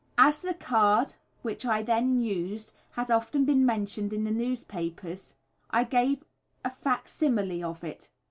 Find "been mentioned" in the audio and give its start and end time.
3.45-4.11